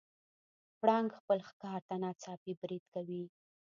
پړانګ 0.79 1.09
خپل 1.19 1.39
ښکار 1.49 1.79
ته 1.87 1.95
ناڅاپي 2.03 2.53
برید 2.61 2.83
کوي. 2.93 3.23